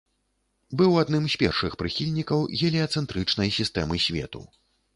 Быў 0.79 0.95
адным 1.01 1.27
з 1.33 1.39
першых 1.41 1.75
прыхільнікаў 1.83 2.39
геліяцэнтрычнай 2.63 3.55
сістэмы 3.61 4.05
свету. 4.11 4.45